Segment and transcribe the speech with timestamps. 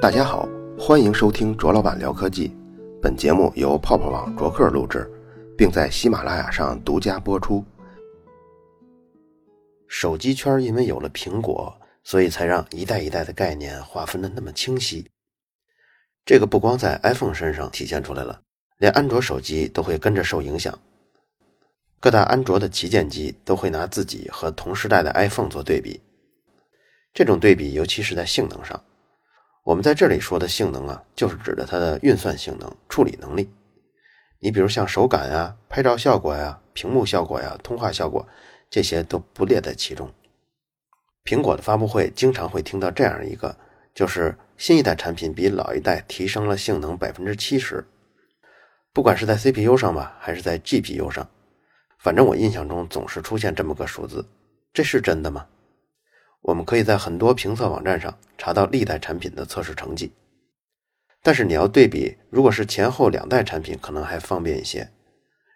[0.00, 0.48] 大家好，
[0.78, 2.54] 欢迎收听卓老板聊科技。
[3.02, 5.10] 本节目由泡泡网卓克录制，
[5.56, 7.64] 并在喜马拉雅上独家播出。
[9.88, 15.04] 手机圈因为有了苹果，所以才让一代一代的概念划分的那么清晰。
[16.24, 18.40] 这个不光在 iPhone 身上体现出来了，
[18.78, 20.78] 连安卓手机都会跟着受影响。
[21.98, 26.00] 各大安卓的旗舰机都会拿自己和同时代的 iPhone 做对比，
[27.12, 28.80] 这种对比尤其是在性能上。
[29.68, 33.50] 我们在这里说的性能啊，就是指的它的运算性能、处理能力。
[34.38, 38.26] 你比如像手感呀、拍照效果呀、屏幕效果呀、通话效果，
[38.70, 40.10] 这些都不列在其中。
[41.22, 43.54] 苹果的发布会经常会听到这样一个，
[43.94, 47.86] 就是新一代产品比老一代提升了性能百分之七十，
[48.94, 51.28] 不管是在 CPU 上吧，还是在 GPU 上，
[51.98, 54.24] 反正我印象中总是出现这么个数字，
[54.72, 55.46] 这是真的吗？
[56.42, 60.12] 我们可以在很多评测网站上查到历代产品的测试成绩，
[61.22, 64.88] 但是你要对比，如果是前后两代产品，可能还方便一些。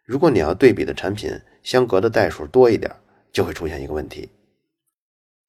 [0.05, 2.95] 如果你要对比的产品相隔的代数多一点，
[3.33, 4.29] 就会出现一个问题：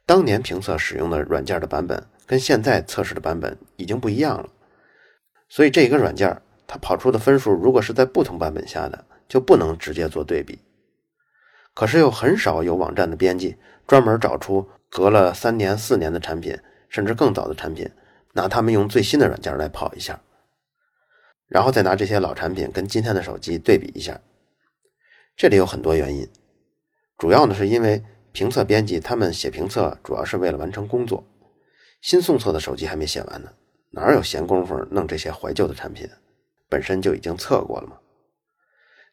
[0.06, 4.50] 当年评测使用的软件的版本跟现在测试的版本已经不一样了，
[5.50, 10.60] 所以这一个软件它跑出的分数，如果是在不同版本下的，就不能直接做对比。
[11.74, 14.70] 可是又很少有网站的编辑专门找出。
[14.94, 16.56] 隔了三年、四年的产品，
[16.88, 17.90] 甚至更早的产品，
[18.34, 20.22] 拿他们用最新的软件来跑一下，
[21.48, 24.22] 然后再拿这些老产品跟今天的手机对比一下。
[25.36, 26.30] 这里有很多原因，
[27.18, 31.26] 主要呢是因为评测编辑他们写评测主要是为了完成工作，
[32.00, 33.52] 新送测的手机还没写完呢，
[33.90, 36.08] 哪有闲工夫弄这些怀旧的产品？
[36.70, 37.98] 本身就已经测过了嘛。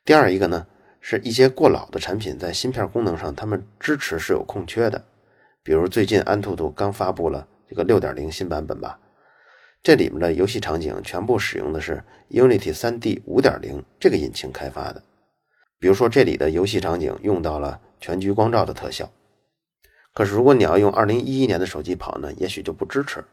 [0.05, 0.67] 第二一个呢，
[1.01, 5.07] 是一些过老的产品在芯片功能上，他们支持是有空缺的。
[5.63, 8.99] 比如最近安兔兔刚发布了这个六点零新版本吧，
[9.83, 15.03] 这里面的游戏场景全部使用的是 Unity 3D 五点零这个引擎开发的。
[15.79, 19.11] 比如说这里的游戏场景用到了全局光照的特效，
[20.13, 23.25] 可是如果你要用二零一一年的手机跑呢，也许就不支持。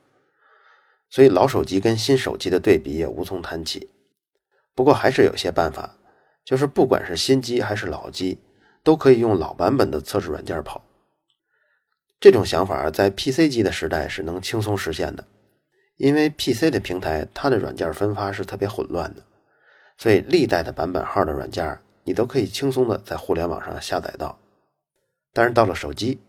[1.10, 3.90] 所以老手机跟新手机的对比也无从谈起。
[4.76, 5.98] 不过还是有些办法，
[6.46, 8.40] 就是不管是新机还是老机，
[8.84, 10.84] 都可以用老版本的测试软件跑。
[12.20, 15.24] 这种想法在 PC 机的时代是能轻松实现的，
[15.98, 19.24] 因为 PC 的平台它的软件分发是特别混乱的，
[19.98, 24.40] 所以历代的版本号的软件你都可以轻松的在互联网上下载到。
[25.32, 26.20] 但是到了手机，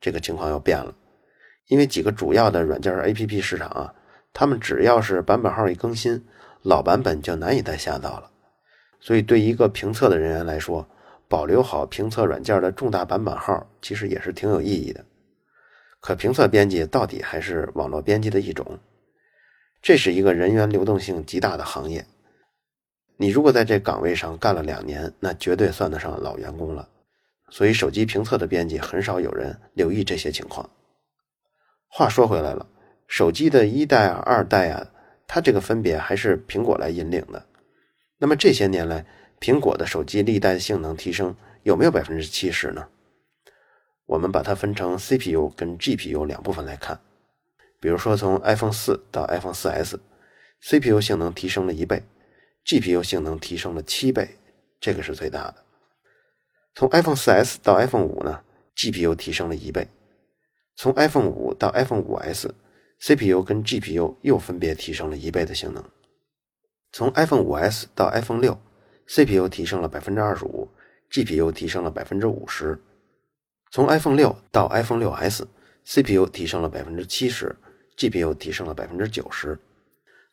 [0.00, 0.92] 这个情况又变了，
[1.68, 3.94] 因为几个主要的软件 APP 市场啊，
[4.32, 6.24] 他们只要是版本号一更新，
[6.62, 8.28] 老版本就难以再下到了。
[8.98, 10.84] 所以对一个评测的人员来说，
[11.28, 15.04] 保留好评测软件的重大版本号，其实也是挺有意义的。
[16.00, 18.78] 可评测编辑到底还是网络编辑的一种，
[19.82, 22.06] 这是一个人员流动性极大的行业。
[23.16, 26.88] 你如果在这岗位上干了两年，那绝对算得上老员工了。
[27.50, 30.68] 所以手机评测的编辑很少有人留意这些情况。
[31.88, 32.68] 话说回来了，
[33.06, 34.86] 手机的一代啊、二代啊，
[35.26, 37.44] 它这个分别还是苹果来引领的。
[38.18, 39.06] 那么这些年来，
[39.40, 42.86] 苹果的手机历代性能提升有没有百分之七十呢？
[44.08, 46.98] 我们把它分成 CPU 跟 GPU 两部分来看，
[47.78, 52.02] 比如说从 iPhone 四到 iPhone 四 S，CPU 性能提升了一倍
[52.64, 54.38] ，GPU 性能提升了七倍，
[54.80, 55.56] 这个是最大的。
[56.74, 58.42] 从 iPhone 四 S 到 iPhone 五呢
[58.74, 59.84] ，GPU 提升了一倍；
[60.74, 65.84] 从 iPhone 五到 iPhone 五 S，CPU 跟 GPU 又分别提升了一倍的性能。
[66.92, 68.58] 从 iPhone 五 S 到 iPhone 六
[69.06, 70.70] ，CPU 提升了百分之二十五
[71.10, 72.80] ，GPU 提升了百分之五十。
[73.70, 77.54] 从 iPhone 六到 iPhone 六 S，CPU 提升了百分之七十
[77.96, 79.58] ，GPU 提升了百分之九十。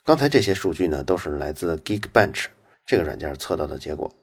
[0.04, 2.46] 刚才这些数据呢，都是来自 Geekbench
[2.86, 4.14] 这个软件测到的结果。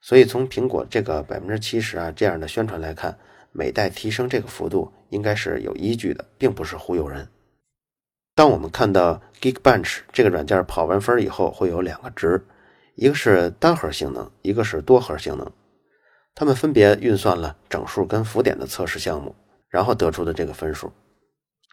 [0.00, 3.18] 所以从苹果这个百分之七十啊这样的宣传来看，
[3.52, 7.28] 每代提升这个幅度应该是有依据的，并不是忽悠人。
[8.34, 12.44] 当我们看到 Geekbench 这个软件跑完分以后，会有两个值，
[12.94, 15.52] 一个是单核性能，一个是多核性能。
[16.38, 19.34] 他们分别运算了整数跟浮点的测试项目，
[19.68, 20.92] 然后得出的这个分数。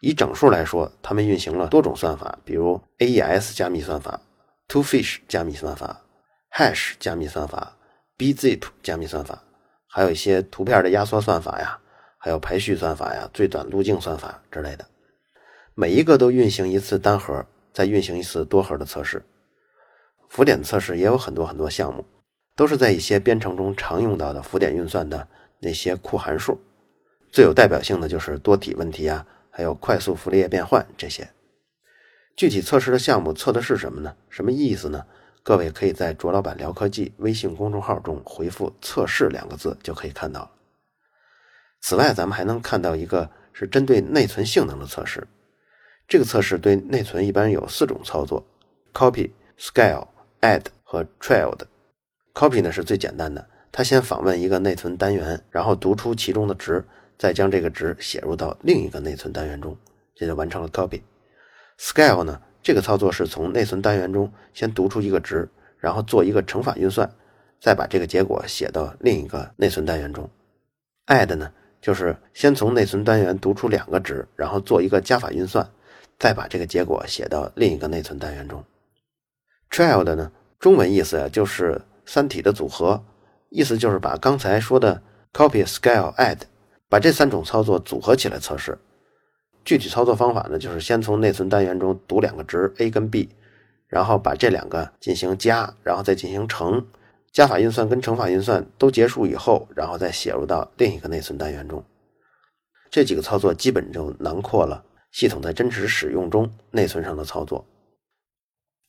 [0.00, 4.20] 以整数来说，他们运行了多种算法，比如 AES 加密算法、
[4.66, 6.02] TwoFish 加密算法、
[6.50, 7.76] Hash 加密算法、
[8.18, 9.40] Bzip 加密算法，
[9.86, 11.78] 还有一些图片的压缩算法呀，
[12.18, 14.84] 还有排序算法呀、最短路径算法之类的。
[15.76, 19.24] 每一个都运行一次单核，再运行一次多核的测试。
[20.28, 22.04] 浮点测试也有很多很多项目。
[22.56, 25.28] 都是在一些编程中常用到的浮点运算的
[25.60, 26.58] 那些库函数，
[27.30, 31.28] 最有代表性的就是多体问题啊，还有快速傅立叶变换这些。
[32.34, 34.16] 具体测试的项目测的是什么呢？
[34.28, 35.04] 什么意思呢？
[35.42, 40.50] 各位可以在卓老板聊科技微信公众号中回复“测试”两个字就可以看到。
[41.80, 45.24] 此外，咱们还能看到一个是针对内存性能的测试。
[46.08, 48.44] 这个测试对内存一般有四种操作
[48.92, 50.08] ：copy、scale、
[50.40, 51.60] add 和 child。
[52.36, 56.84] Copy 呢是最简单的，它先访问一个内存单元，然后读出其中的值，
[57.16, 59.74] 再将这个值写入到另一个内存单元中，
[60.14, 61.00] 这就完成了 copy。
[61.78, 65.48] scale 呢，这个操作是从内存单元中先读出一个值，
[65.78, 67.10] 然后做一个乘法运算，
[67.58, 70.28] 再把这个结果写到另一个内存单元中。
[71.06, 71.50] add 呢，
[71.80, 75.66] 就是先从内存单元读出两个值，然后做一个加法运算，
[76.18, 78.62] 再把这个结果写到另一个内存单元中。
[79.70, 83.04] child 呢，中文意思呀就是三体的组合，
[83.50, 86.38] 意思就是把刚才说的 copy、scale、add，
[86.88, 88.78] 把这三种操作组合起来测试。
[89.64, 93.28] 具体操作方法呢，就是先从内存单元中读两个值 a 跟 b，
[93.88, 96.86] 然后把这两个进行加，然后再进行乘，
[97.32, 101.84] 加法运算跟乘法运算都结束以后，然后再写入到另一个内存单元中。
[102.88, 107.66] 这几个操作基本就囊括了系统在真实使用中内存上的操作。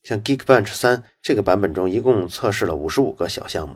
[0.07, 3.75] 像 Geekbench 三这个版本中，一共测试了五十五个小项目，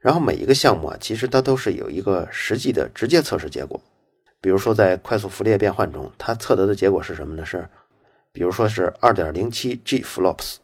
[0.00, 3.78] 然后每一个项目啊，其实它都是有一个实际的直接测试结果。
[4.40, 7.44] 比如说，在快速傅列变换中，它测得的结果是什么呢？
[7.44, 7.68] 是，
[8.32, 10.56] 比如说是二点零七 G flops。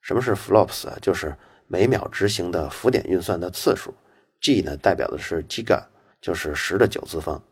[0.00, 0.96] 什么是 flops 啊？
[1.02, 1.34] 就是
[1.66, 3.92] 每秒执行的浮点运算的次数。
[4.40, 5.82] G 呢，代表的是 giga，
[6.20, 7.42] 就是十的九次方。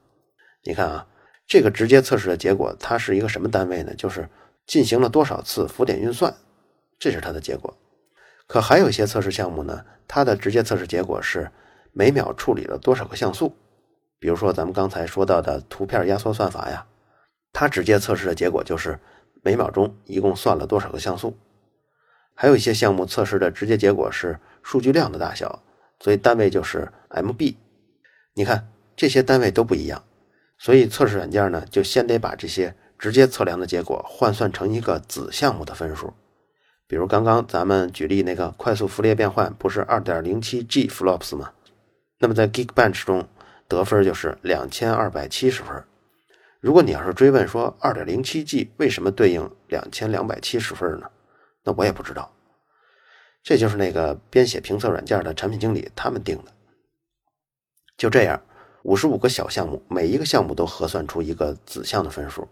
[0.62, 1.04] 你看啊，
[1.48, 3.92] 这个直接测试的结果，它是一个什么单位呢？
[3.96, 4.28] 就是
[4.68, 6.32] 进行了多少次浮点运算，
[7.02, 7.76] 这是它的结果。
[8.46, 11.50] 可还有一些测试项目呢，它的直接测试结果是
[11.90, 13.56] 每秒处理了多少个像素。
[14.20, 16.86] 比如说，咱们刚才说到的图片压缩算法呀，
[17.52, 19.00] 它直接测试的结果就是
[19.42, 21.36] 每秒钟一共算了多少个像素。
[22.36, 25.64] 还有一些项目测试的直接结果是数据量的大小，
[25.98, 27.56] 所以单位就是 MB。
[28.34, 30.04] 你看这些单位都不一样，
[30.56, 36.14] 所以测试软件呢就先得把这些直接测量的结果换算成一个子项目的分数。
[36.92, 41.50] 比如刚刚咱们举例那个快速傅里叶变换不是 2.07G flops 吗？
[42.18, 43.26] 那么在 Geekbench 中。
[43.66, 45.82] 得分就是两千二百七十分。
[46.60, 51.10] 如果你要是追问说二点零七 G 为什么对应两千两百七十分呢？
[51.64, 52.30] 那我也不知道。
[53.42, 56.52] 这就是那个编写评测软件的产品经理他们定的。
[57.96, 58.42] 就这样，
[58.82, 62.46] 五十五个小项目，每一个项目都核算出一个子项的分数，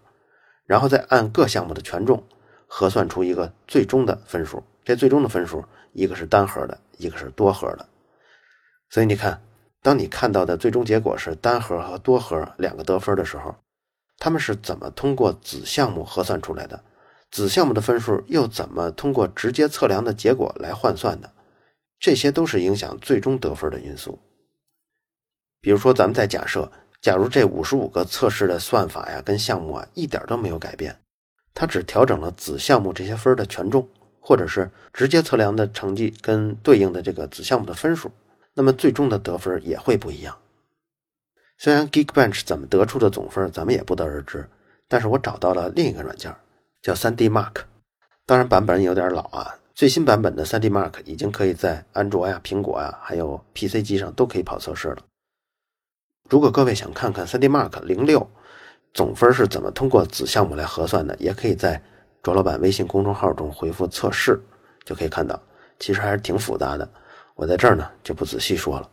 [0.65, 2.25] 然后再按各项目的权重
[2.71, 4.63] 核算出一个最终的分数。
[4.85, 5.63] 这最终的分数，
[5.93, 7.87] 一个是单核的，一个是多核的。
[8.89, 9.43] 所以你看。
[9.83, 13.57] 当你看到的最终结果是单核和多核两个得分的时候，
[14.19, 16.85] 他们是怎么通过子项目核算出来的？
[17.31, 21.33] 子项目的分数又怎么通过直接测量的结果来换算的？
[21.99, 24.19] 这些都是影响最终得分的因素。
[25.63, 26.71] 比如说，咱们再假设，
[27.01, 31.01] 假如这五十五个测试的算法呀跟项目啊一点都没有改变，
[31.61, 33.87] 它只调整了子项目这些分的权重，
[34.19, 38.11] 或者是直接测量的成绩跟对应的这个子项目的分数。
[38.55, 40.35] 那么最终的得分也会不一样。
[41.59, 44.49] 虽然 Geekbench 怎么得出的总分咱们也不得而知，
[44.89, 46.35] 但是我找到了另一个软件，
[46.81, 47.65] 叫 3D Mark。
[48.25, 55.03] 当然版本有点老啊，最新版本的 3D Mark 已经可以在安卓呀、苹果呀，还有 PC 机上都可以跑测试了。
[56.31, 58.27] 如果各位想看看 3D Mark 零六
[58.93, 61.81] 总分是怎么通过子项目来核算的，也可以在
[62.23, 64.41] 卓老板微信公众号中回复“测试”，
[64.85, 65.41] 就可以看到，
[65.79, 66.89] 其实还是挺复杂的。
[67.35, 68.91] 我在这儿呢就不仔细说了。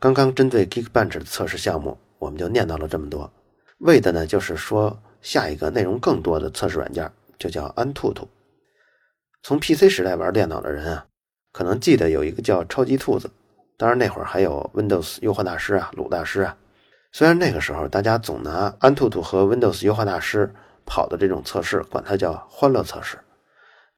[0.00, 3.30] 刚刚针对 Geekbench 的测试项目，我们就念叨了这么多，
[3.78, 8.26] 为的呢就是说下一个内容更多的测试软件就叫安兔兔。
[9.42, 11.06] 从 PC 时代玩电脑的人啊，
[11.52, 13.30] 可能记得有一个叫超级兔子，
[13.76, 16.56] 当然那会儿还有 Windows 优化大师啊、鲁大师啊。
[17.14, 20.52] 虽然那个时候大家总拿安兔兔和 Windows 优化大师
[20.84, 23.16] 跑的这种测试管它叫欢乐测试，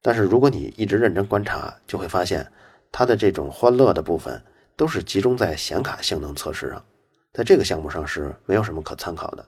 [0.02, 2.46] 但是如果你一直认真观察，就会发现。
[2.92, 4.42] 它的这种欢乐的部分
[4.76, 6.84] 都是集中在显卡性能测试上，
[7.32, 9.44] 在这个项目上是没有什么可参考的。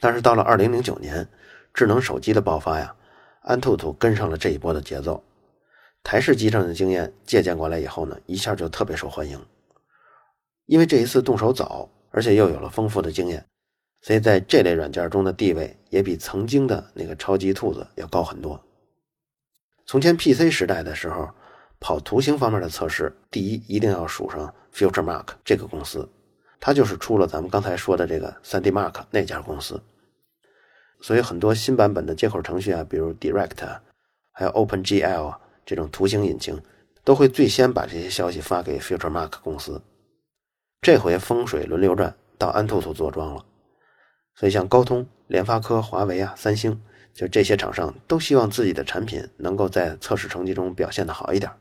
[0.00, 1.26] 但是到了二零零九年，
[1.72, 2.92] 智能手机的爆发呀，
[3.42, 5.22] 安兔兔跟上了这一波的节奏。
[6.02, 9.40] 台式机上的经验借鉴过来以后呢，一下就特别受欢迎。
[10.66, 13.44] 因为这一次动手早，而且又有了丰富的经验，
[14.02, 18.62] 所以在这类软件中的地位也比曾经的那个超级兔子要高很多。
[19.86, 21.28] 从前 PC 时代的时候。
[21.82, 26.06] 跑图形方面的测试，第一一定要数上 FutureMark 这个公司，
[26.60, 29.80] 它就是出了咱们刚才说的这个 3D Mark 那家公司。
[31.00, 33.78] 所以很多新版本的接口程序啊，比如 Direct，
[34.32, 36.60] 还有 OpenGL 这种图形引擎，
[37.02, 39.80] 都会最先把这些消息发给 FutureMark 公司。
[40.82, 43.44] 这回风水轮流转，到安兔兔坐庄了。
[44.34, 46.80] 所以像高通、联发科、华为啊、三星，
[47.12, 51.52] 就这些厂商都希望自己的产品能够在测试成绩中表现的好一点。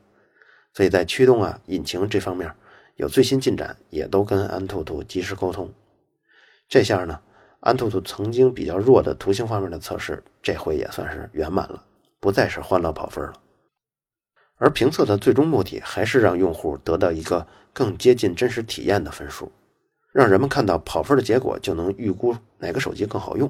[0.74, 2.50] 所以在驱动啊、引擎这方面
[2.96, 5.70] 有最新进展，也都跟安兔兔及时沟通。
[6.70, 7.20] 这下呢，
[7.60, 11.84] 安兔兔曾经比较弱的图形方面的测试，这回也算是圆满了，
[12.22, 13.34] 不再是欢乐跑分了。
[14.56, 17.48] 而评测的最终目的还是让用户得到一个
[17.80, 19.50] 更接近真实体验的分数，
[20.12, 23.50] 让人们看到跑分的结果就能预估哪个手机更好用。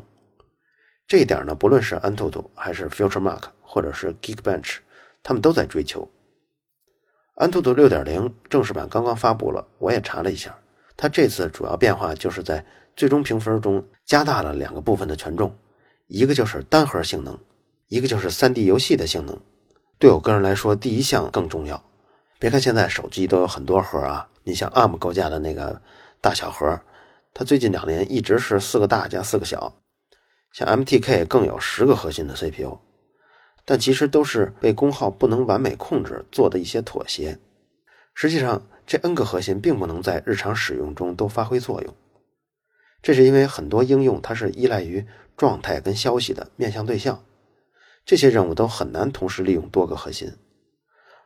[1.07, 4.77] 这一点呢，不论是安兔兔还是 FutureMark 或者是 Geekbench，
[5.23, 6.07] 他们都在追求。
[7.33, 10.55] 安兔兔6.0正式版刚刚发布了，我也查了一下，
[10.95, 12.63] 它这次主要变化就是在
[12.95, 15.51] 最终评分中加大了两个部分的权重，
[16.05, 17.35] 一个就是单核性能，
[17.87, 19.35] 一个就是 3D 游戏的性能。
[19.97, 21.83] 对我个人来说，第一项更重要。
[22.39, 25.81] 别看现在手机都有很多核啊，你像 ARM 构架的那个
[26.21, 26.79] 大小核，
[27.33, 29.75] 它最近两年一直是四个大加四个小。
[30.53, 32.79] 像 MTK 更有十个核心的 CPU，
[33.65, 37.37] 但其实都是被功耗不能完美控制做的一些妥协。
[38.15, 41.93] 实际上，这 N 个核心并不能在日常使用中都发挥作用。
[43.01, 45.05] 这是因为很多应用它是依赖于
[45.35, 47.21] 状态跟消息的面向对象。
[48.05, 50.33] 这些任务都很难同时利用多个核心，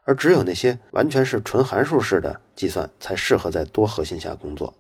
[0.06, 4.74] 而只有那些完全是纯函数式的计算才适合在多核心下工作。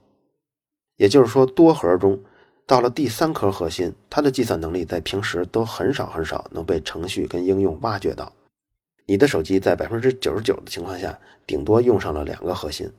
[0.97, 2.21] 也就是说，多核中
[2.65, 8.31] 到了第三颗核心，它的计算能力在平时都很少很少能被程序跟应用挖掘到。
[9.05, 12.89] 你的手机在百分之九十九的情况下，顶多用上了两个核心。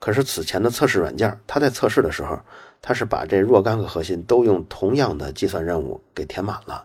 [0.00, 2.40] 可是此前的测试软件，它在测试的时候，
[2.80, 6.84] 它是把这若干个核心都用同样的计算任务给填满了。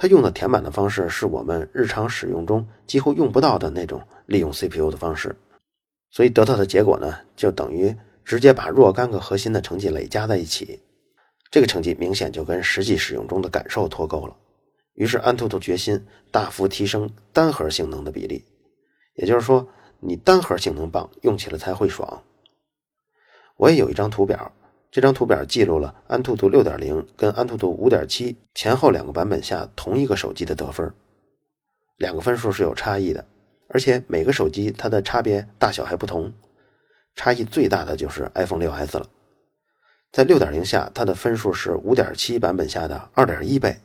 [0.00, 5.36] 它用的填满的方式是我们日常使用中几乎用不到的那种利用 CPU 的方式，
[6.10, 10.80] 所以得到的结果呢，就等于直接把若干个核心的成绩累加在一起，
[11.50, 14.34] 这个成绩明显就跟实际使用中的感受脱钩了。
[14.94, 18.42] 于是安兔兔决心大幅提升单核性能的比例，
[19.16, 22.22] 也就是说，你单核性能棒，用起来才会爽。
[23.58, 24.50] 我也有一张图表。
[24.90, 30.92] 这张图表记录了安兔兔6.0跟安兔兔5.7前后两个版本下同一个手机的得分，
[31.96, 33.24] 两个分数是有差异的，
[33.68, 36.32] 而且每个手机它的差别大小还不同，
[37.14, 39.06] 差异最大的就是 iPhone 6s 了，
[40.10, 43.76] 在6.0下它的分数是5.7版本下的2.1倍，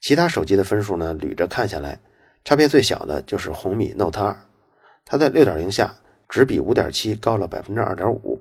[0.00, 1.98] 其他手机的分数呢捋着看下来，
[2.44, 4.36] 差别最小的就是红米 Note 2，
[5.04, 5.96] 它在6.0下
[6.28, 8.38] 只比5.7高了2.5%。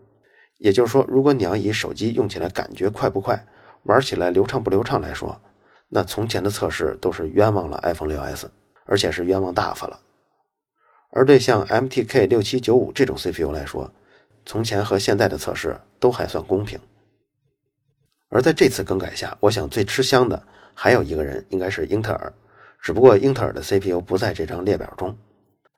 [0.61, 3.47] 也就是说，如果你要以手机用起来感觉快不快、
[3.83, 5.41] 玩起来流畅不流畅来说，
[5.89, 8.45] 那从前的测试都是冤枉了 iPhone 6s，
[8.85, 9.99] 而且是冤枉大发了。
[11.09, 13.91] 而对像 MTK 六七九五这种 CPU 来说，
[14.45, 16.79] 从前和现在的测试都还算公平。
[18.29, 20.41] 而在这次更改下，我想最吃香的
[20.75, 22.31] 还有一个人，应该是英特尔，
[22.79, 25.17] 只不过英特尔的 CPU 不在这张列表中。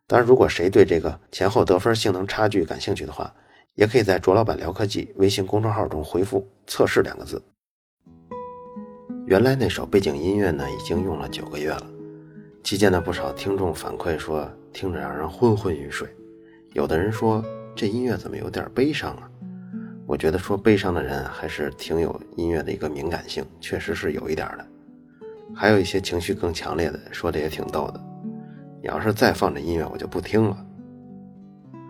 [0.07, 3.33] 当然，如果谁对这个前后得分性能差距感兴趣的话，
[3.75, 7.41] 也可以在卓老板聊科技微信公众号中回复“测试”两个字。
[9.25, 11.87] 原来那首背景音乐呢，已经用了九个月了，
[12.63, 16.07] 期间呢，不少听众反馈说听着让人昏昏欲睡。
[16.73, 17.43] 有的人说
[17.75, 19.29] 这音乐怎么有点悲伤啊？
[20.05, 24.67] 我觉得说悲伤的人还是挺有音乐的一个敏感性，确实是有一点的。
[25.55, 27.99] 还有一些情绪更强烈的，说的也挺逗的。
[28.81, 30.65] 你要是再放这音乐，我就不听了。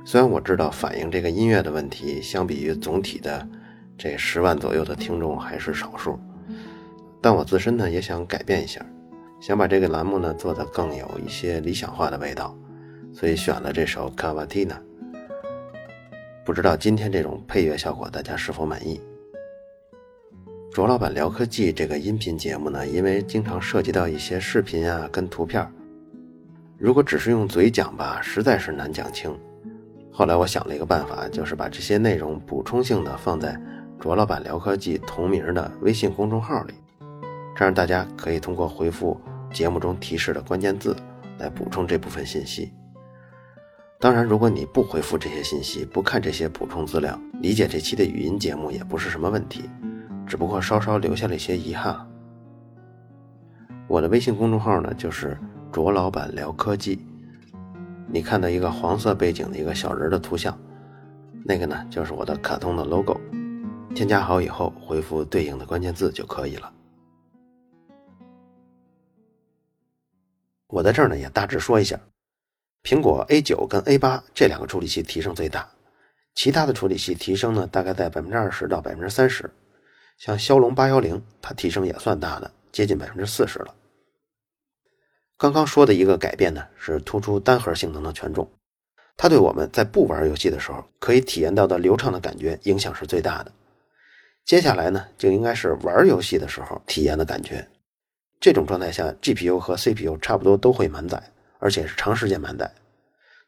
[0.05, 3.47] 虽然我知道反映这个音乐的问题，相比于总体的
[3.97, 6.19] 这十万左右的听众还是少数，
[7.21, 8.85] 但我自身呢也想改变一下，
[9.39, 12.53] 想把这个栏目呢做得更有一些理想化的味道，
[13.13, 14.67] 所以选了这首《Cavatina》。
[16.43, 18.99] 不知道今天这种配乐效果大家是否满意？
[20.73, 25.65] 卓老板聊科技这个音频节目呢，因为经常涉及到一些视频啊跟图片，
[26.77, 29.33] 如果只是用嘴讲吧，实在是难讲清。
[30.15, 33.59] 后来我想了一个办法，就是把这些内容补充性的放在
[33.99, 36.73] 卓老板聊科技同名的微信公众号里，
[37.55, 39.19] 这样大家可以通过回复
[39.51, 40.95] 节目中提示的关键字
[41.39, 42.71] 来补充这部分信息。
[43.99, 49.67] 当然，如果你不回复这些信息，不看这些补充资料，理解这期的语音节目也不是什么问题，
[50.27, 52.07] 只不过稍稍留下了一些遗憾。
[53.87, 55.35] 我的微信公众号呢，就是
[55.71, 57.03] 卓老板聊科技。
[58.13, 60.55] 你看到一个黄色背景的一个小人的图像，
[61.43, 63.19] 那个呢就是我的卡通的 logo。
[63.95, 66.71] 添加好以后，回复对应的关键字就可以了。
[70.67, 71.99] 我在这儿呢也大致说一下，
[72.83, 75.67] 苹果 A 九跟 A 八这两个处理器提升最大，
[76.35, 79.49] 其他的处理器提升呢大概在百分之二十到百分之三十，
[80.19, 83.73] 像骁龙八幺零，它提升也算大的，接近百分之四十了。
[85.43, 88.49] 刚刚说的一个改变呢是突出单核性能的权重，
[89.17, 93.51] 它对我们在不玩游戏的时候可以体验到的流畅的感觉影响是最大的。
[94.45, 97.67] 接下来呢就应该是玩游戏的时候体验的感觉。
[98.39, 101.21] 这种状态下，GPU 和 CPU 差不多都会满载，
[101.59, 102.73] 而且是长时间满载，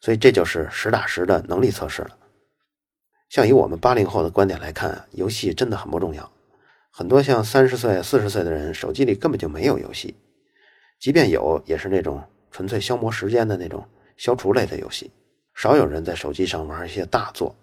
[0.02, 2.18] 所以这就是实打实的能力测试了。
[3.30, 6.30] 像以我们八零后的观点来看，游戏真的很不重要。
[6.92, 10.14] 很多像三十岁、四十岁的人，手机里根本就没有游戏，
[11.00, 13.88] 即便有，也是那种纯粹消磨时间的那种
[14.18, 15.12] 消除类的游戏，
[15.54, 17.56] 少有人在手机上玩一些大作。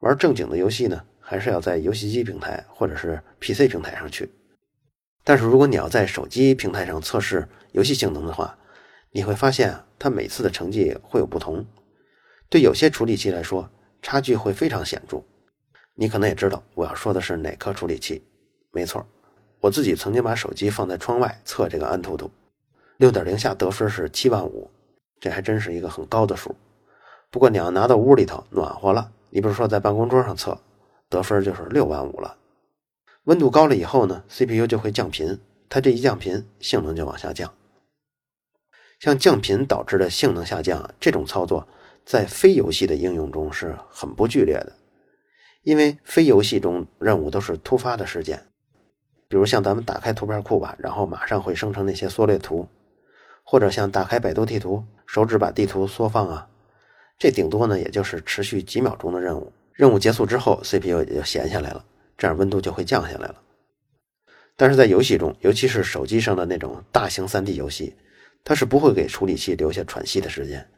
[0.00, 4.30] 玩正经的游戏呢，还是要在游戏机平台或者是 PC 平台上去。
[5.24, 8.56] 但是如果你要在手机平台上测试游戏性能的话，
[9.10, 11.64] 你会发现它每次的成绩会有不同。
[12.48, 15.22] 对有些处理器来说，差距会非常显著。
[15.94, 18.22] 你可能也知道我要说的是哪颗处理器。
[18.70, 19.04] 没错，
[19.60, 22.30] 我自己曾经把手机放在窗外测这个安兔兔，
[22.98, 24.68] 六点零下得分是七万五，
[25.20, 26.54] 这还真是一个很高的数。
[27.30, 30.58] 不过你要拿到屋里头暖和了，你比如说在办公桌上测，
[31.08, 32.36] 得分就是六万五了。
[33.24, 35.38] 温度高了以后呢，CPU 就会降频，
[35.68, 37.54] 它这一降频，性能就往下降。
[38.98, 41.68] 像降频导致的性能下降这种操作，
[42.04, 44.72] 在非游戏的应用中是很不剧烈的，
[45.62, 48.44] 因为非游戏中任务都是突发的事件，
[49.28, 52.66] 比如像咱们打开图片库吧，然后马上会生成那些缩略图，
[53.50, 56.46] 或者像打开百度地图，手指把地图缩放啊，
[57.18, 61.82] 这顶多呢也就是持续几秒钟的任务，任务结束之后，CPU 也就闲下来了。
[62.18, 63.40] 这样温度就会降下来了，
[64.54, 67.96] 但是在游戏中，尤其是手机上的那种大型 3D 游戏，
[68.44, 70.68] 它是不会给处理器留下喘息的时间，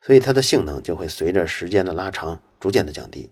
[0.00, 3.28] 所以它的性能就会随着时间的拉长逐渐的降低。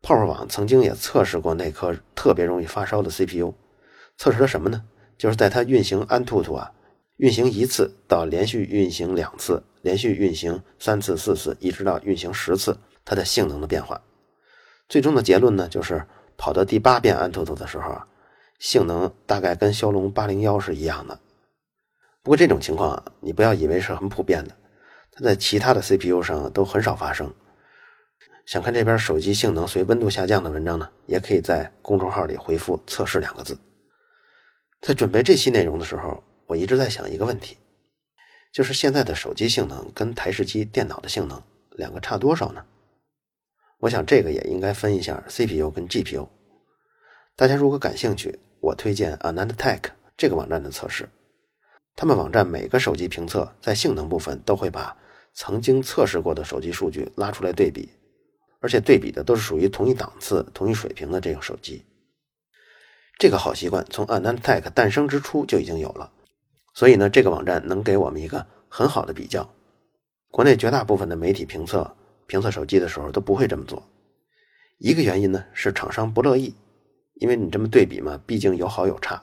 [0.00, 3.52] 泡泡网曾经也测试过那颗特别容易发烧的 CPU，
[4.16, 4.84] 测试了什么呢？
[5.18, 6.70] 就是在它运行安兔兔啊，
[7.20, 14.00] 运行一次到连续运行两次，连续运行三次、四次，一直到运行十次，它的性能的变化。
[14.88, 16.04] 最终的结论呢，就是。
[16.42, 18.06] 跑到第八遍安兔兔的时候啊，
[18.58, 21.20] 性能大概跟骁龙八零幺是一样的。
[22.22, 24.56] 不过这种情况啊，你不要以为是很普遍的，
[25.12, 27.30] 它在其他的 CPU 上都很少发生。
[28.46, 33.58] 想看这边手机性能随温度下降的文章呢，也可以在公众号里回复“测试”两个字。
[34.80, 37.56] 在准备这期内容的时候，我一直在想一个问题，
[38.52, 41.40] 就是现在的手机性能跟台式机电脑的性能
[41.76, 42.66] 两个差多少呢？
[43.78, 46.28] 我想这个也应该分一下 CPU 跟 GPU。
[47.36, 49.82] 大家如果感兴趣，我推荐 AnandTech
[50.16, 51.08] 这个网站的测试。
[51.94, 54.96] 他们网站每个手机评测在性能部分都会把
[55.32, 57.88] 曾经测试过的手机数据拉出来对比，
[58.58, 61.84] 而且对比的都是属于同一档次、同一水平的这个手机。
[63.20, 66.10] 这个好习惯从 AnandTech 诞生之初就已经有了，
[66.74, 69.48] 所以呢，这个网站能给我们一个很好的比较。
[70.30, 71.96] 国内绝大部分的媒体评测。
[72.26, 73.82] 评测手机的时候都不会这么做，
[74.78, 76.54] 一个原因呢是厂商不乐意，
[77.14, 79.20] 因为你这么对比嘛，毕竟有好有差。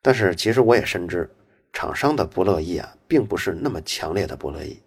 [0.00, 1.28] 但是其实我也深知，
[1.72, 4.80] 厂商的不乐意啊，并不是那么强烈的不乐意。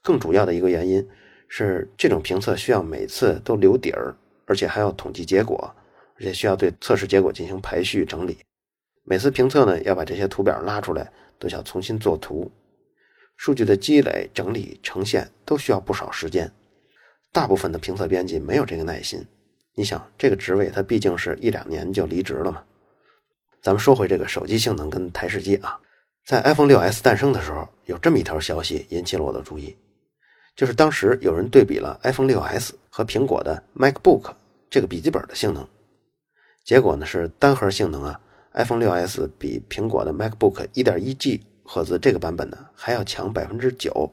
[0.00, 1.04] 更主要的一个原因
[1.48, 5.74] 是，这种评测需要每次都留底儿，而且还要统计结果，
[6.20, 8.38] 而且需要对测试结果进行排序整理。
[9.08, 12.50] 每次评测呢，要把这些图表拉出来，都想重新做图，
[13.36, 16.52] 数据的积累、整理、呈现都需要不少时间。
[17.30, 19.24] 大部分的评测编辑没有这个耐心。
[19.74, 22.64] 你想，这个职位他毕竟是一两年就离职了嘛。
[23.62, 25.78] 咱们说回这个手机性能跟台式机啊，
[26.24, 29.76] 在 iPhone 6s 诞生的时候，有这么一条消息引起了我的注意，
[30.56, 34.34] 就是当时有人对比了 iPhone 6s 和苹果的 MacBook
[34.68, 35.64] 这个笔记本的性能，
[36.64, 38.20] 结果呢是单核性能啊
[38.56, 44.12] ，iPhone 6s 比苹果的 MacBook 1.1G 赫兹这个版本呢还要强百分之九，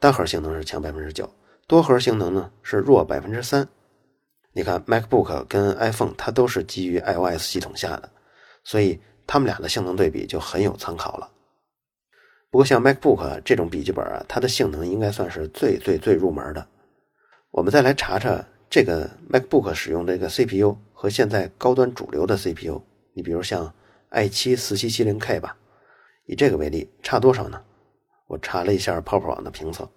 [0.00, 1.30] 单核性能是强百分之九。
[1.66, 3.66] 多核性能呢是弱百分之三，
[4.52, 8.10] 你看 MacBook 跟 iPhone 它都是基于 iOS 系统下的，
[8.64, 11.30] 所以它们俩的性能对比就很有参考了。
[12.50, 16.66] 不过像 MacBook 这种笔记本啊，它的性能应该算是最最最入门的。
[17.50, 22.82] 我们再来查查这个 MacBook 使用这个 CPU 和现在高端主流的 CPU，
[23.14, 23.74] 你比如像
[24.10, 25.56] i7 4770K 吧，
[26.26, 27.62] 以这个为例，差多少呢？
[28.28, 29.90] 我查了一下泡泡网的评测。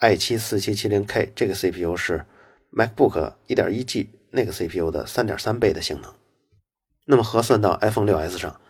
[0.00, 2.24] i7 4770K 这个 CPU 是
[2.72, 6.14] MacBook 1.1G 那个 CPU 的3.3倍的性能。
[7.04, 8.60] 那么核算到 iPhone 6s 上，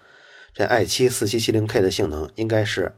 [0.53, 2.93] 这 i7 4770K 的性能应该是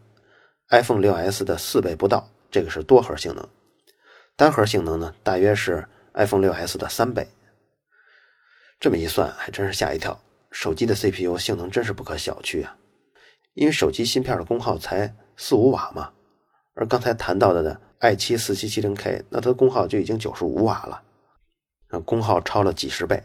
[0.70, 3.46] iPhone 6s 的四倍不到，这个是多核性能。
[4.36, 7.28] 单核性能呢，大约是 iPhone 6s 的三倍。
[8.80, 10.23] 这么一算，还真是吓一跳。
[10.54, 12.78] 手机的 CPU 性能真是不可小觑啊！
[13.54, 16.12] 因为手机芯片的功耗才四五瓦嘛，
[16.74, 21.02] 而刚才谈到的的 i7 4770K，那它的功耗就已经九十五瓦了，
[21.90, 23.20] 那功耗超了几十倍，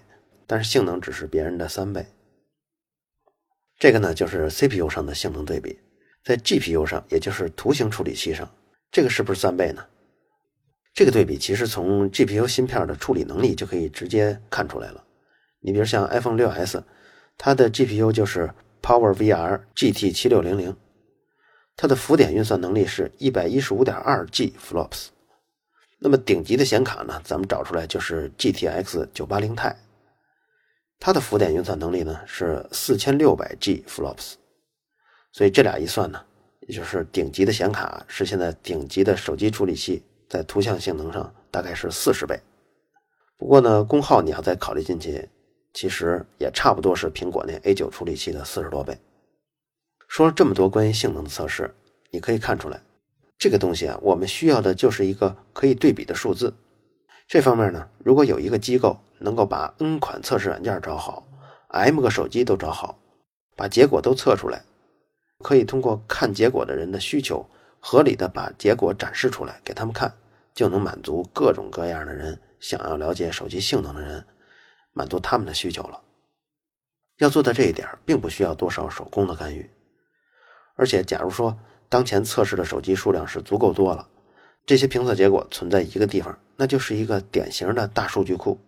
[0.48, 2.04] 但是性能只是别人的三倍。
[3.78, 5.78] 这个呢，就是 CPU 上的性能对比，
[6.26, 8.50] 在 GPU 上，也就是图形处理器上，
[8.92, 9.86] 这个是不是三倍呢？
[10.96, 15.04] 这个对比其实从 GPU 芯片的处理能力就可以直接看出来了。
[15.60, 16.84] 你比如像 iPhone 6s，
[17.42, 20.76] 它的 GPU 就是 PowerVR GT 7600，
[21.78, 25.08] 它的浮点运算能力是一百一十五点二 G flops。
[26.00, 29.76] 那么顶级的显卡呢，咱们找出来就是 GTX 980 Ti，
[31.00, 34.34] 它的浮点运算能力呢是四千六百 G flops。
[35.32, 36.22] 所以这俩一算呢，
[36.68, 42.38] 也就是顶级的显卡是现在顶级的手机处理器在图像性能上大概是四十倍。
[43.38, 45.30] 不过呢，功耗你要再考虑进去。
[45.74, 48.98] 其实也差不多是苹果那 A9 处理器的四十多倍。
[50.08, 51.74] 说了这么多关于性能的测试，
[52.10, 52.82] 你可以看出来，
[53.38, 56.54] 这个东西啊，我们需要的就是一个可以对比的数字。
[57.28, 61.28] 这方面呢，如果有一个机构能够把 N 款测试软件找好
[61.68, 62.98] ，M 个手机都找好，
[63.56, 64.64] 把结果都测出来，
[65.44, 67.46] 可以通过看结果的人的需求，
[67.80, 70.12] 合理的把结果展示出来给他们看，
[70.56, 74.26] 就能满足各种各样的人想要了解手机性能的人。
[74.94, 76.02] 满足他们的需求了。
[77.18, 79.70] 要做到这一点，并不需要多少手工的干预。
[80.76, 84.08] 而且，假如说当前测试的手机数量是足够多了，
[84.66, 88.60] 这些评测结果存在一个地方，那就是一个典型的大数据库。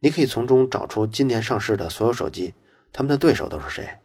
[0.00, 2.54] 你可以从中找出今年上市的所有手机，
[2.92, 3.98] 他们的对手都是谁，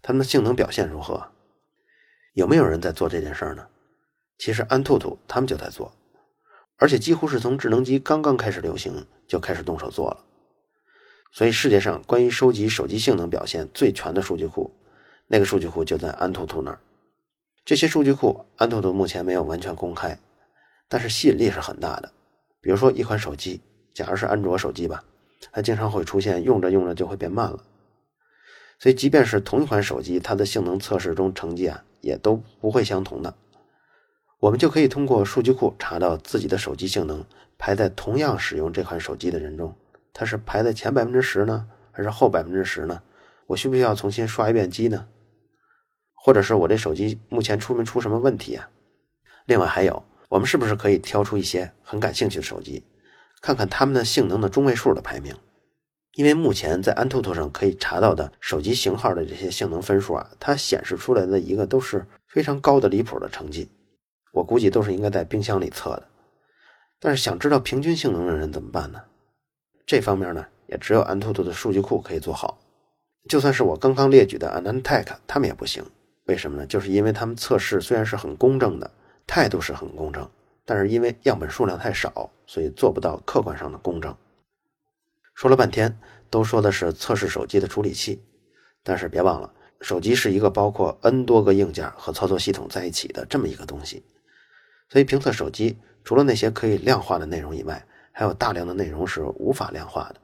[0.00, 1.32] 他们的性能表现如何。
[2.34, 3.66] 有没有人在做这件事呢？
[4.38, 5.92] 其实安兔兔他们就在做，
[6.76, 10.24] 而且几乎是从智能机刚刚开始流行就开始动手做了。
[11.34, 14.70] 所以，世界上关于收集手机性能表现最全的数据库，
[15.26, 16.78] 那个数据库就在安兔兔那儿。
[17.64, 20.18] 这些数据库，安兔兔目前没有完全公开，
[20.90, 22.12] 但是吸引力是很大的。
[22.60, 23.62] 比如说，一款手机，
[23.94, 25.02] 假如是安卓手机吧，
[25.50, 27.64] 它经常会出现用着用着就会变慢了。
[28.78, 33.34] 所以，即便是同一款手机，它的性能测试中成绩啊，也都不会相同的。
[34.38, 37.24] 我们就可以通过数据库查到自己的手机性能
[37.56, 39.74] 排在同样使用这款手机的人中。
[40.12, 43.02] 它是排在前百分之十呢，还是后百分之十呢？
[43.46, 45.08] 我需不需要重新刷一遍机呢？
[46.14, 48.68] 或者是我这手机目前出没出什么问题啊？
[49.46, 52.84] 另外还有，我们是不是可以挑出一些很感兴趣的手机，
[53.40, 55.34] 看看它们的性能的中位数的排名？
[56.14, 63.70] 因为目前在安兔兔上可以查到的手机型号的这些性能分数啊，它显示出来的一个都是非常高的离谱的成绩，
[64.32, 66.06] 我估计都是应该在冰箱里测的。
[67.00, 69.02] 但是想知道平均性能的人怎么办呢？
[69.92, 72.58] 这方面呢，也只有安兔兔的数据库可以做好。
[73.28, 75.84] 就算是我刚刚列举的 Anantech，他们也不行。
[76.24, 76.66] 为什么呢？
[76.66, 78.90] 就是因为他们测试虽然是很公正的，
[79.26, 80.26] 态度是很公正，
[80.64, 84.16] 但是因为样本数量太少，所以做不到客观上的公正。
[85.34, 85.94] 说了半天，
[86.30, 88.22] 都说的是测试手机的处理器，
[88.82, 89.52] 但是别忘了，
[89.82, 94.02] 手机是一个包括 N 多个硬件和操作系统在一起的这么一个东西。
[94.88, 100.20] 所以评测手机，除了那些可以量化的内容以外，还有大量的内容是无法量化的，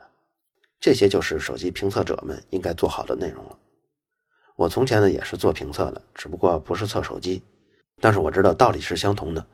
[0.78, 3.58] 这些就是手机评测者们应该做好的内容了。
[4.56, 7.42] 我从前呢也是做评测的，只不过不是测手机，
[8.00, 9.46] 但是我知道道理是相同的，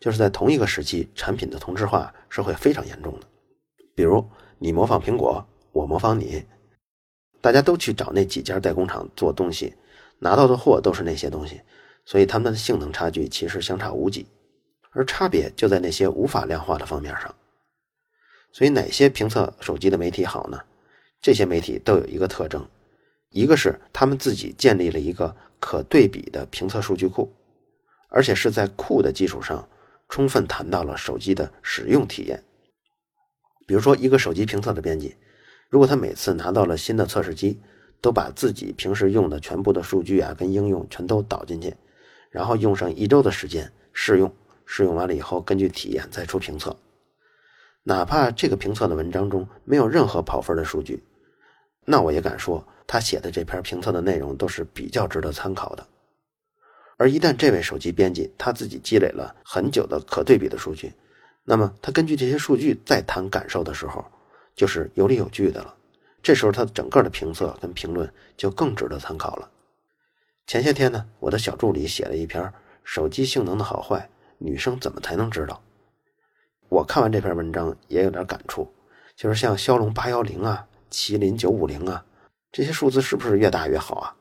[0.00, 3.26] 就是在同一个时期，产品的同质化是会非常严重的。
[3.94, 4.24] 比如
[4.58, 6.44] 你模仿苹果，我模仿你，
[7.40, 9.74] 大家都去找那几家代工厂做东西，
[10.18, 11.60] 拿到的货都是那些东西，
[12.04, 14.26] 所以他们的性能差距其实相差无几，
[14.90, 17.34] 而差别就在那些无法量化的方面上。
[18.52, 20.60] 所以哪些评测手机的媒体好呢？
[21.20, 22.64] 这些媒体都有一个特征，
[23.30, 27.32] 一个是他们自己建立了一个可对比的评测数据库，
[28.08, 29.68] 而且是在库的基础上
[30.08, 32.42] 充分谈到了手机的使用体验。
[33.66, 35.16] 比如说，一个手机评测的编辑，
[35.68, 37.60] 如果他每次拿到了新的测试机，
[38.00, 41.74] 都把自己平时用的全部的数据啊跟应用全都导进去，
[42.30, 44.32] 然后用上一周的时间试用，
[44.64, 46.74] 试用完了以后根据体验再出评测。
[47.88, 51.02] 哪怕这个评测的文章中没有任何跑分的数据，
[51.86, 55.86] 那我也敢说，他写的这篇评测的内容都是比较值得参考的。
[56.98, 60.92] 而一旦这位手机编辑他自己积累了很久的可对比的数据，
[61.44, 64.04] 那么他根据这些数据再谈感受的时候，
[64.54, 65.74] 就是有理有据的了。
[66.22, 69.50] 这时候他整个的评测跟评论就更值得参考了。
[70.46, 72.52] 前些天呢，我的小助理写了一篇
[72.84, 75.62] 手机性能的好坏，女生怎么才能知道？
[76.68, 78.70] 我看完这篇文章也有点感触，
[79.16, 82.04] 就是像骁龙八幺零啊、麒麟九五零啊，
[82.52, 84.14] 这些数字是不是越大越好啊？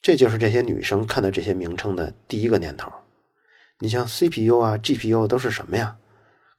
[0.00, 2.90] 这就是这些女生看到这些名称的第一个念头。
[3.78, 5.96] 你像 CPU 啊、GPU 都是什么呀？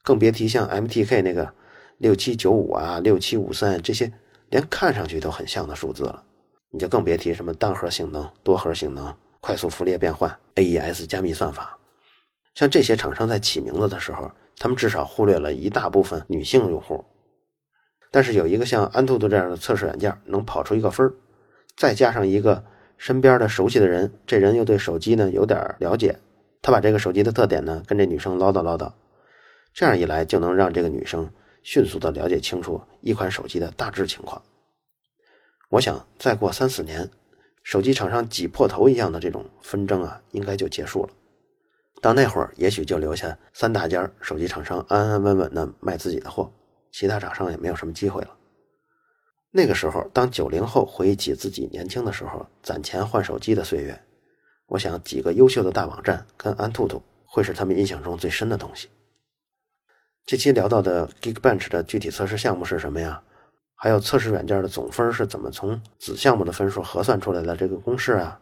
[0.02, 1.52] 更别提像 MTK 那个
[1.98, 4.12] 六七九五啊、六七五三这些，
[4.50, 6.22] 连看上去都很像的数字了。
[6.70, 11.76] 你就更别提什么单核性能、多核性能、快速符列变换、AES 加密算法。
[12.54, 17.04] 像这些厂商在起名字的时候，他们至少忽略了一大部分女性用户。
[18.10, 21.12] 但是有一个像安兔兔这样的测试软件能跑出一个分儿，
[21.76, 22.64] 再加上一个
[22.96, 26.18] 身边的熟悉的人，这人又对手机呢有点了解，
[26.62, 28.90] 他把这个手机的特点呢跟这女生唠叨唠叨，
[29.74, 31.30] 这样一来就能让这个女生
[31.62, 34.40] 迅速的了解清楚一款手机的大致情况。
[35.68, 37.10] 我想再过三四年，
[37.62, 41.10] 手机厂商挤破头一样的这种纷争啊，应该就结束了。
[42.00, 46.52] 到那会儿，也许就留下三大家手机厂商安安稳稳的卖自己的货，
[46.92, 48.30] 其他厂商也没有什么机会了。
[49.50, 54.00] 那个时候，当九零后回忆起自己年轻的时候攒钱换手机的岁月，
[54.66, 58.88] 我想几个优秀的大网站跟安兔兔会是他们印象中最深的东西。
[60.26, 63.22] 这期聊到的 Geekbench 的具体测试项目是什么呀？
[63.74, 67.56] 还有测试软件的总分是怎么从子项目的分数核算出来的？
[67.56, 68.38] 这个公式啊？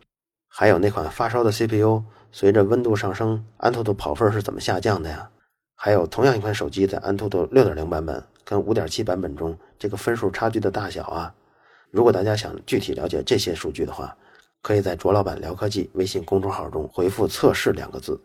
[0.48, 2.02] 还有那款发烧的 CPU，
[2.38, 5.26] 随着温度上升，安兔兔跑分是怎么下降的呀？
[5.74, 11.32] 还有同样一款手机在安兔兔六点零版本跟五点七版本中，这个分数差距的大小啊？
[11.90, 14.14] 如果大家想具体了解这些数据的话，
[14.60, 18.20] 可以在卓老板聊科技微信公众号中回复“测试”两个字。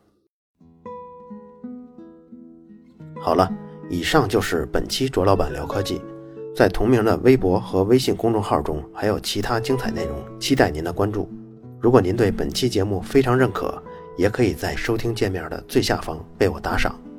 [3.22, 3.50] 好了，
[3.90, 6.02] 以上就是本期卓老板聊科技，
[6.54, 11.30] 在同名的微博和微信公众号中还有其他精彩内容，期待您的关注。
[11.80, 13.82] 如果您对本期节目非常认可，
[14.18, 17.11] 也可以在收听界面的最下方为我打赏。